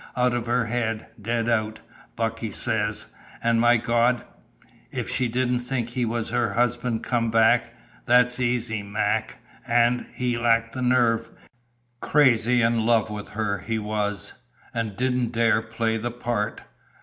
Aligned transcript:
Out 0.17 0.33
of 0.33 0.47
her 0.47 0.65
head! 0.65 1.09
Dead 1.21 1.47
out, 1.47 1.79
Bucky 2.15 2.49
says 2.49 3.05
an' 3.43 3.59
my 3.59 3.77
Gawd! 3.77 4.23
If 4.89 5.07
she 5.11 5.27
didn't 5.27 5.59
think 5.59 5.89
he 5.89 6.05
was 6.05 6.31
her 6.31 6.53
husband 6.53 7.03
come 7.03 7.29
back! 7.29 7.71
That 8.05 8.39
easy, 8.39 8.81
Mac 8.81 9.37
an' 9.67 10.07
he 10.15 10.39
lacked 10.39 10.73
the 10.73 10.81
nerve! 10.81 11.29
Crazy 11.99 12.63
in 12.63 12.83
love 12.83 13.11
with 13.11 13.29
her, 13.37 13.59
he 13.59 13.77
was, 13.77 14.33
an' 14.73 14.95
didn't 14.95 15.33
dare 15.33 15.61
play 15.61 15.97
the 15.97 16.09
part. 16.09 16.63